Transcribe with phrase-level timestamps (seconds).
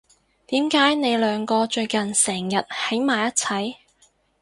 [0.47, 3.75] 點解你兩個最近成日喺埋一齊？